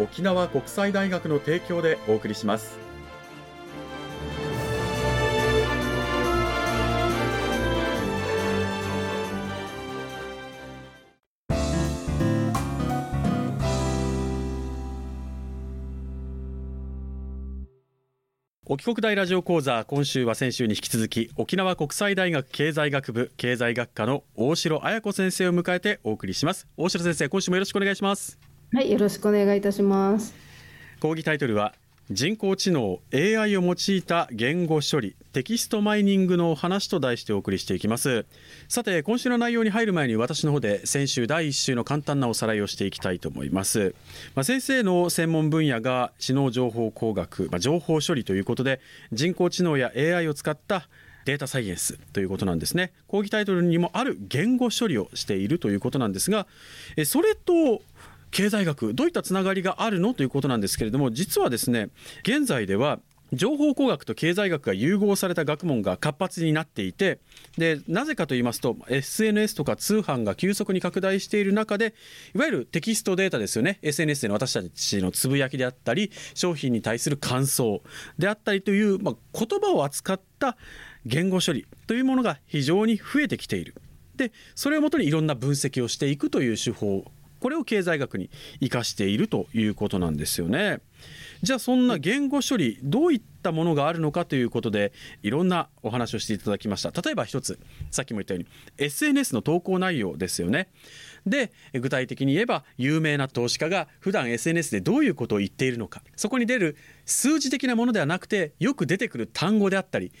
[0.00, 2.78] 沖縄国際大学の提供でお送りします。
[18.64, 26.68] 沖国大ラジオ講座今週は先週に引き続き沖縄国際大学経済学部経済学科の大城絢子先生を迎えてお送りします。
[26.76, 28.49] 大城先生今週もよろしくお願いします。
[28.72, 30.32] はいよろしくお願いいたします。
[31.00, 31.74] 講義タイトルは
[32.08, 38.26] 人工知能 AI を用いた言語処理テキストマイニングのお話と題してお送りしていきます。
[38.68, 43.96] さて今週の内容に入る前に私の方で先週第1週の簡単なおさらいをしていきたいと思います、
[44.36, 48.80] まあ、先生の専門分野が知能情報工学、まあ、情報処理ということで
[49.12, 50.88] 人工知能や AI を使った
[51.24, 52.92] データサイエンスということなんですね。
[53.06, 56.46] 講義タイトルにもある言語処理をしているということなんですが
[57.04, 57.82] それと
[58.30, 61.88] 経済学どういったつながりがあるのということなんですけれども実はですね
[62.22, 63.00] 現在では
[63.32, 67.20] 情報工学と経済学が融合された学問が活発になっていて
[67.56, 71.94] でなぜかと言いますと SNS とか通販が急速に拡大している中で
[72.34, 77.82] いわゆるテキストデータですよね SNS での私たちのつぶやきであったり商品に対する感想
[78.18, 80.56] であったりという、まあ、言葉を扱った
[81.06, 83.74] 言語処理というものが非常に増えてきている。
[84.16, 88.30] でそれをもとにいろんな分析をしていくという手法これを経済学に
[88.60, 90.80] 生かしているということなんですよね。
[91.42, 94.92] じゃあそんな言語処理どういったものがあるのかということで
[95.22, 96.90] いろんなお話をしていただきました。
[96.90, 97.58] 例えば一つ
[97.90, 100.68] さっきも言ったように SNS の投稿内容ですよね。
[101.26, 106.02] で具体的に言えば有名な投資家が普段 SNS でどういうことを言っているのか。
[106.16, 106.76] そこに出る
[107.06, 110.12] 数字的なものではなくてよく出てくる単語であったり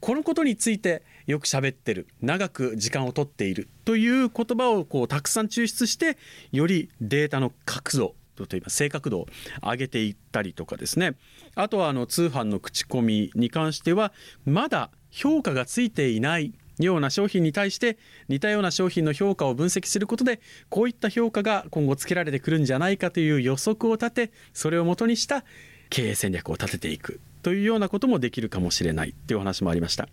[0.00, 6.18] このことについてよく喋ってる長く時間をとっているという言葉をこうたくさん抽出して
[6.52, 8.14] よりデータの角度
[8.46, 9.26] といいます正確度を
[9.62, 11.14] 上げていったりとかですね。
[11.54, 14.12] あとはあの通販の口コミに関しては
[14.44, 25.44] まだ評価がついていないような商品に対して似たような商品の評価を分析することでこういった評価が今後つけられてくるんじゃないかという予測を立てそれをもとにした
[25.90, 30.08] 経営戦略を立てていくというようなこともできるかもしれないというお話もありました。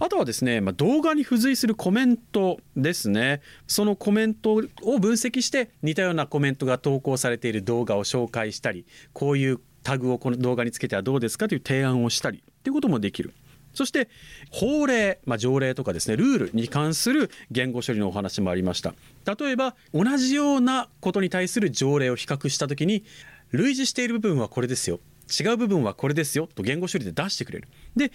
[0.00, 13.32] あとはですね、まあ、動画に付随するコメントですねそのコメントを分析して似たようなコメントが投稿されている動画を紹介したりこういうタグをこの動画につけてはどうですかという提案をしたりということもできる。
[13.74, 14.08] そして
[14.50, 18.94] 法令、まあ、条例とかですねルールに関する言語処理のお話もありました
[19.38, 23.04] 例えば同じようなことに対する条例を比較した時に
[23.52, 25.00] 類似している部分はこれですよ。
[25.28, 26.48] 違う部分はこれですよ。
[26.54, 27.68] と言語処理で出してくれる。
[27.96, 28.12] で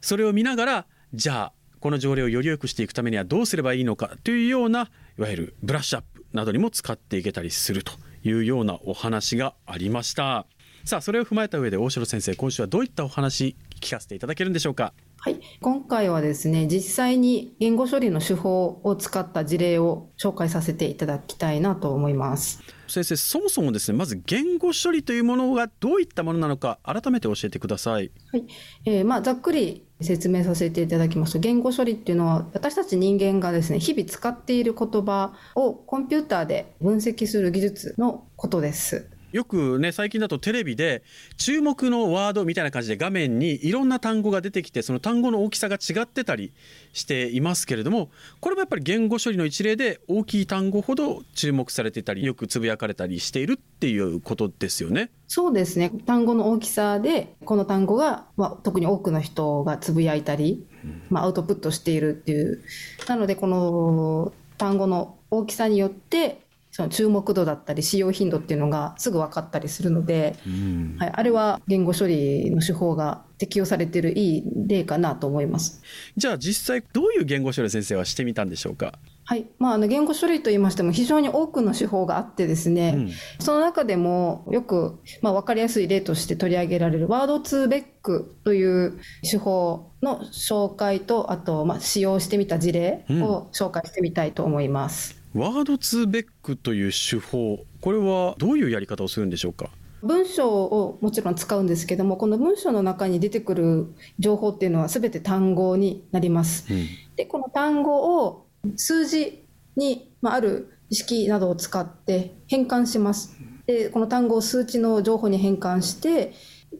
[0.00, 4.16] それを見ながらじゃあこの条例をより良くしていくためにはどうすればいいのか。
[4.24, 7.92] というようないわゆるブラッシュアップなどにも使っていけたりすると
[8.24, 10.46] いうようなお話がありました。
[10.84, 14.92] さあそれを踏まえた上で大城先生今週はどういったお話聞かせていただけるんでしょうか。
[15.20, 22.62] はい、今回はですね実際に言語処理の手法を使った事例を紹介させていただきたいなと思います。
[22.86, 28.12] 先生そもそもですねまず言語処理というものがどういったものなのか改めて教えてください。
[28.32, 28.44] はい、
[28.86, 41.02] えー、まあざっくり説明させていただきますと言語処理っていうのは私たち人間がですね日々使っている言葉をコンピューターで分析する技術のことですよくね最近だとテレビで
[41.36, 46.52] 注目のワードみたいな感じで画面にいろんな単語が出てきてその単語の大きさが違ってたり
[46.92, 48.10] していますけれども
[48.40, 55.10] これもやっぱり言語処理の一例で大きい単語ほど注目されていたりよくつぶやかれたりしているっていうことですよね。
[55.28, 55.90] そうですね。
[56.06, 60.66] 単語の大きさでこの単語が、まあ、特に多くの人がつぶやいたり、
[61.10, 62.62] まあ、アウトプットしているっていう。
[63.06, 66.47] なのでこの単語の大きさによって
[66.78, 75.82] その注目度だったり使用頻度っていうのがすぐ分かったりするので、うんはい、あれは言語処理の手法が適用されているいい例かなと思います。
[76.16, 78.92] じゃあ実際どういう言語処理を先生はしてみたんでしょうか？
[79.24, 83.10] はいまあ、あの言語処理といいましても非常に多くの手法があってですね、うん
[83.40, 95.17] その中でもよく、まあ、分かりやすい例として取り上げられるワードツーベックという手法の紹介とあと、まあ、使用してみた事例を紹介してみたいと思います。
[95.34, 99.68] ワードツーベックという手法これはどういうやり方をするんでしょうか？
[100.02, 106.72] 文章をもちろん使うんですけどもこの文章の中に出てくる情報っていうのは全て単語になります。
[106.72, 106.86] うん
[107.16, 108.46] でこの単語を
[108.76, 109.44] 数字
[109.74, 113.36] に、まあ、ある式などを使って変換します。
[113.66, 116.32] でこの単語を数値の情報に変換して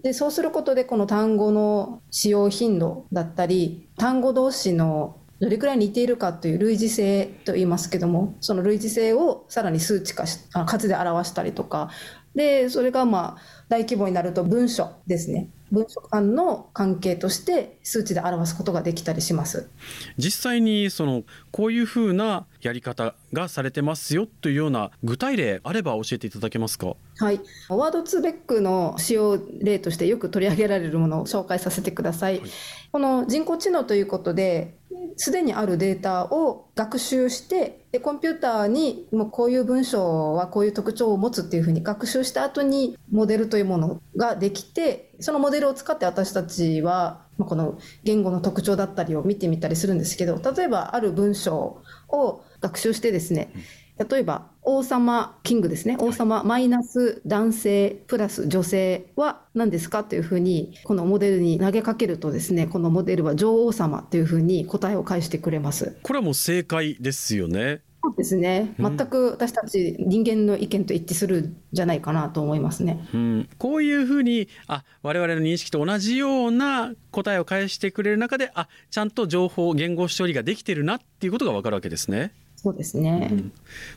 [0.02, 11.90] でそうすることでこの単語の使用頻度だったり単語同士のどれくらい似ているかという類似性と言いますけどもその類似性をさらに数値化しあ数で表したりとか
[12.34, 19.68] でそれがまあ大規模になると文書ですね文書間の関係として数値で表すことができたりします。
[20.16, 26.96] 実際にそのこういうふうなやり方がされてますよというような具体例あれば教えていただけますか？
[27.18, 32.40] はい、ワードツーベックの使用例としてよく取り上げられるものを紹介させてください。
[32.40, 32.50] はい
[32.90, 34.77] この人工知能ということで、
[35.16, 53.52] すでにあるデータを学習して、でコンピューターにもうこういう文章はこういう特徴を持つっていうふうに学習した後にモデルというものができて、そのモデルを使って私たちはまあこの言語の特徴だったりを見てみたりするんですけど、例えばある文章を学習してですね、
[53.98, 60.04] 例えば王様キングですね王様マイナス男性プラス女性は何ですか？
[60.04, 65.96] というふうにこのモデルに投げかけるとですねこのモデルは女王様というふうに答えを返してくれます。
[66.02, 67.80] これはもう正解ですよね。
[68.00, 73.08] そうですねうん全く私たち人間の意見と一致するんじゃないかなと思いますね。
[73.12, 82.32] うん、こういうふうにあ我々の認識と同じような答えを返してくれる中であちゃんと情報言語処理ができてるなっていうことがわかるわけですね。
[82.60, 83.52] そうですね、うん。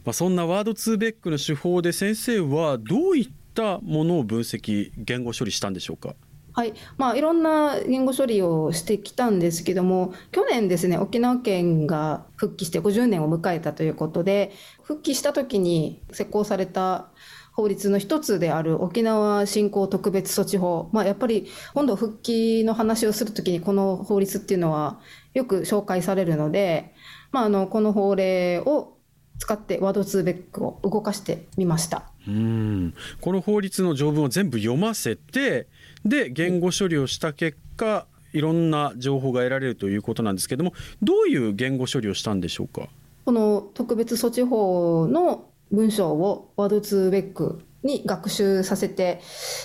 [0.06, 6.14] まあ、そんなワードツーベックの手法で先生はどういったものを分析言語処理したんでしょうか？
[6.54, 6.74] はい。
[6.98, 14.52] まあ、いろんな言語処理をしてきたんですけども去年ですね沖縄県が復帰して50年を迎えたということで
[14.84, 17.08] 復帰した時に施行された
[17.54, 25.00] 法律の一つである沖縄振興特別措置法、まあ、やっぱり今度復帰の話をするときにこの法律っていうのは
[25.34, 26.94] よく紹介されるので、
[27.32, 28.98] まあ、あのこの法令を
[29.40, 32.04] 使ってワードツーベックを動かしてみました。
[32.28, 35.68] うんこの法律の条文を全部読ませて
[36.06, 42.90] で言語処理をした結果いろんな情報が得られるということなんですけどもどういう言語処理をしたんでしょうか？
[43.26, 49.22] この特別措置法の文章をワードツーベックに学習させて、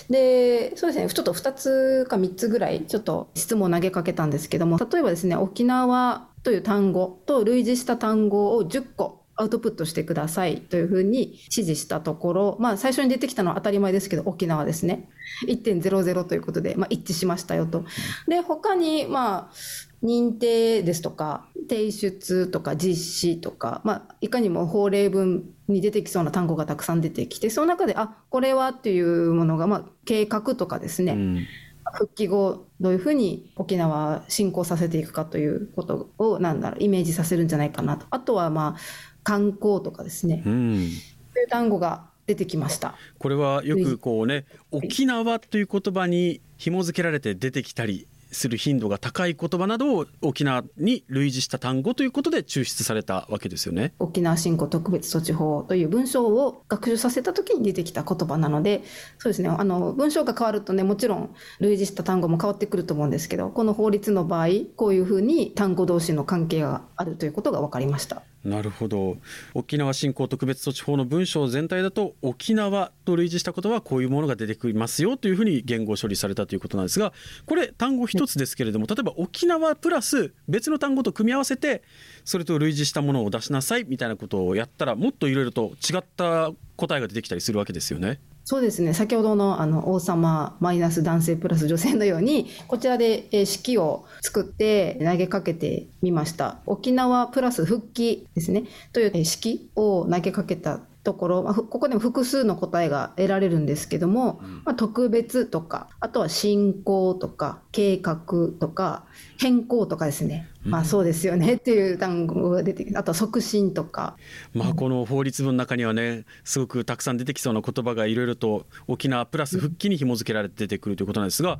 [0.09, 15.09] で、そうですね、ちょっと2つか3つぐらい、ちょっと質問を投げかけたんですけども、例えばですね、沖縄という単語と類似した単語を10個アウトプットしてくださいというふうに指示したところ、まあ最初に出てきたのは当たり前ですけど、沖縄ですね。
[15.45, 17.83] 1.00ということで、まあ一致しましたよと。
[18.29, 31.47] で、他に、まあ、認定ですとか、提出とか実施とか、まあ、いかにも法令文に出てきそうな単語がたくさん出てきて、その中で、あ、これはっていうものが、まあ、計画とかですね、うん
[31.93, 38.05] 復帰後、どういうふうに沖縄振興させていくかということを、なんだろう、イメージさせるんじゃないかなと。
[38.09, 38.79] あとは、まあ、
[39.23, 40.89] 観光とかですね、うん
[41.33, 42.95] そういう単語が出てきました。
[43.19, 53.93] これはよくこうね沖縄という言葉に紐付けられて出てきたりする頻度が高い言葉などを沖縄に類似した単語ということで抽出されたわけですよね。
[53.99, 58.83] 沖縄振興特別措置法という文章を学習させた時に出てきた言葉なので
[59.17, 68.23] そうですねあの文章が変わるとねもちろん類似した単語も変わってくると思うんですけどこの法律の場合こういうふうに単語同士の関係があるということが分かりました。
[68.47, 69.17] なるほど
[69.53, 77.11] 沖縄振興特別措置法の文章全体だと沖縄と類似した言葉はこういうものが出てきますよというふうに言語処理されたということなんですが
[77.45, 81.83] これ単語一つですけれども例えば沖縄プラス別の単語と組み合わせて
[82.23, 88.19] それと類似したものを出しなさいみたいなことをやったらもっといろいろと違った答えが出てきたりするわけですよね。
[88.49, 88.93] そうですね。
[88.93, 96.59] 先ほどのあの王様マイナス男性プラス女性のように こちらでえー式を作って投げかけてみました。
[96.65, 98.63] 沖縄プラス復帰ですね。
[98.93, 109.03] というえー式を投げかけたところ、まあふここでも複数の答えが得られるんですけども、まあ、特別とかあとは進行とか計画とか
[109.37, 110.47] 変更とかですね。
[110.63, 114.17] まあそうですよねっていう単語が出てきてあとは促進とか。
[114.53, 121.59] まあこの法律文の中にはねすごくたくさん出てきそうな言葉がいろいろと沖縄プラス復帰に紐付けられて出てくるということなんですが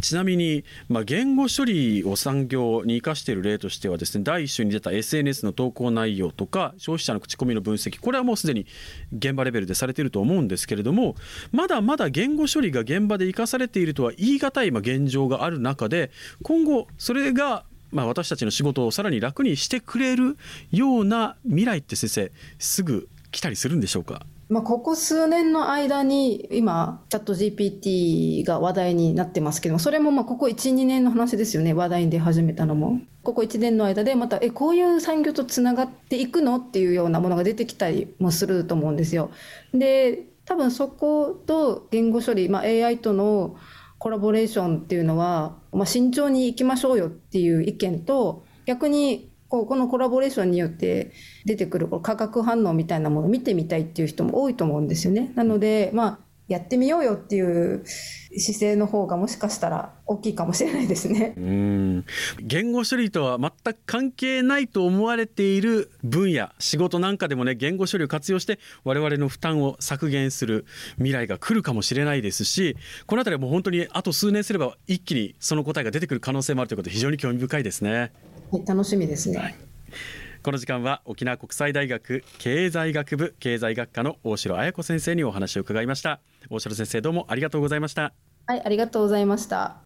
[0.00, 8.66] ちなみにまあ言語処理を産業に生かしている例としてはですね第一週に出た SNS の投稿内容とか消費者の口コミの分析これはもうすでに
[9.16, 11.16] 現場レベルでされていると思うんですけれども
[11.50, 16.10] まだまだ言語処理が現場で生かされているとは言い難い現状がある中で
[16.42, 20.38] 今後それがまあ、私たちの仕事をさらに楽にしてくれる
[20.70, 24.22] ような未来って先生すぐ来たりするんでしょうか？
[24.48, 33.00] まあ、ここ数年の間に今チャット GPT が話題になってますけどもそれもまあここ12年の話ですよね話題に出始めたのも。
[33.22, 36.56] ここ1年の間でまたえこういう産業とつながっていくの？
[36.56, 39.30] っていうようなものが出てきたりもすると思うんですよ。
[39.74, 43.56] で多分そこと言語処理、まあ、AI との
[44.02, 51.12] コラボレーションっていうのは、まあ、慎重にいきましょうよっていう意見と逆にこうこのコラボレーションによって
[51.44, 55.30] 出てくるこ化学反応みたいなものを見てみたいっていう人も多いと思うんですよね。
[55.36, 56.18] なので、まあ、
[56.48, 61.34] やってみようよっていう姿勢の方がもしかしたら大きいかもしれないですね。
[61.36, 62.04] うん
[62.40, 78.12] 言語処理とは全く関係ないと思われている分野仕事なんかでもね言語処理を活用して我々の負担を削減する未来が来るかもしれないですしこの辺りはもう本当にあと数年すれば一気にその答えが出てくる可能性もあるということで非常に興味深いですね。
[78.50, 79.38] はい、楽しみですね。
[79.38, 79.54] はい
[80.42, 86.20] この時間は沖縄国際大学経済学部経済学科の大城彩子先生にお話を伺いました。
[86.50, 88.12] 大城先生どうもありがとうございました。
[88.46, 89.76] はいありがとうございました。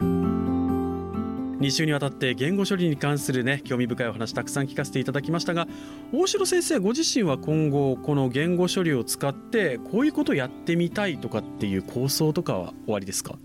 [0.00, 5.68] 2週にわたって言語処理に関するね興味深いお話たくさん聞かせていただきましたが
[6.12, 13.38] 大城先生ご自身は今後この言語処理を使ってこういうことをやってみたいとかっていう構想とかは終わりですか？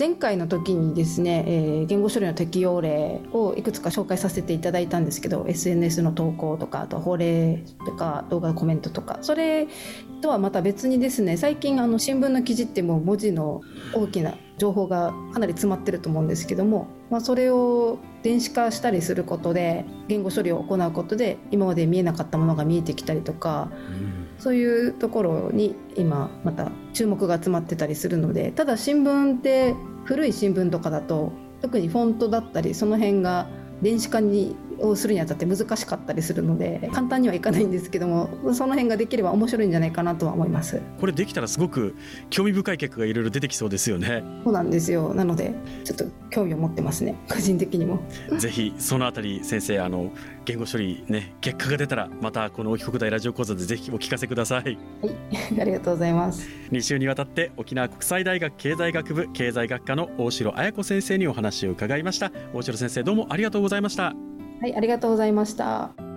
[0.00, 9.68] 前回の時にですね、えー、言語処理の適用例をいくつか紹介させていただいたんですけど SNS の投稿とかあと法令とか動画のコメントとかそれ
[10.22, 13.60] とはまた別にですね最近あの新聞の記事ってもう文字の
[13.92, 23.70] 大きな情報がかなり詰まってると思うんですけども、まあ、それを電子化したりすることで言語処理を行うことで今まで見えなかったものが見えてきたりとか、
[24.38, 33.48] そういうところに今また注目が集まってたりするのでただ新聞って古い新聞とかだと特にフォントだったりその辺が
[33.82, 40.80] 電子化にをするにあたって難しかったりするので簡単にはいかないんですけどもその辺ができれば面白いんじゃないかなとは思います。
[40.98, 41.94] これできたらすごく
[42.30, 44.22] 興味深い結果がいろいろ出てきそうですよね。
[44.44, 45.14] そうなんですよ。
[45.14, 47.16] なのでちょっと興味を持ってますね。
[47.28, 48.00] 個人的にも。
[48.38, 50.10] ぜひそのあたり先生あの
[50.44, 54.62] 言語処理ね結果が出たらまたこの沖国大ラジオ講座でぜひお聞かせください。
[54.62, 54.78] はい。
[55.60, 56.48] ありがとうございます。
[56.72, 62.32] 2週にわたって沖縄国際大学経済学部経済学科の大城彩子先生にお話を伺いました。
[62.52, 64.14] 大城先生どうもありがとうございました
[64.60, 66.09] はい、ありがとうございました。